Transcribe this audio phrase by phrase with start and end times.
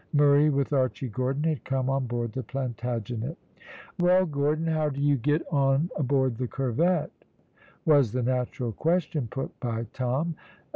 [0.13, 3.37] Murray, with Archy Gordon, had come on board the Plantagenet.
[3.99, 7.11] "Well, Gordon, how do you get on aboard the corvette?"
[7.85, 10.33] was the natural question put by Tom.